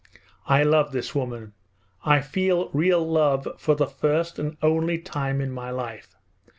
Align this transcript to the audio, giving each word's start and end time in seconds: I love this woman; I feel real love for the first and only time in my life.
I 0.47 0.63
love 0.63 0.93
this 0.93 1.13
woman; 1.13 1.53
I 2.03 2.21
feel 2.21 2.69
real 2.73 3.07
love 3.07 3.47
for 3.59 3.75
the 3.75 3.85
first 3.85 4.39
and 4.39 4.57
only 4.63 4.97
time 4.97 5.39
in 5.41 5.51
my 5.51 5.69
life. 5.69 6.15